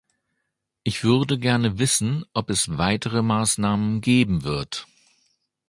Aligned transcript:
Ich 0.81 1.03
würde 1.03 1.37
gerne 1.37 1.77
wissen, 1.77 2.25
ob 2.33 2.49
es 2.49 2.75
weitere 2.79 3.21
Maßnahmen 3.21 4.01
geben 4.01 4.41
wird. 4.43 4.87